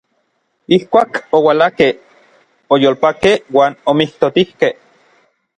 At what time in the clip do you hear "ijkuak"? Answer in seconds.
0.77-1.19